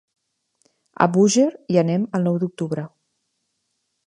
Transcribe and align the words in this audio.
A 1.05 1.07
Búger 1.17 1.47
hi 1.75 1.79
anem 1.83 2.09
el 2.21 2.27
nou 2.29 2.43
d'octubre. 2.45 2.91